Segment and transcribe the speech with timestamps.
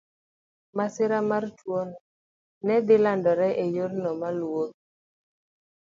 [0.77, 1.97] Masira mar tuwono
[2.65, 4.79] ne dhi landore e yore maluwogi.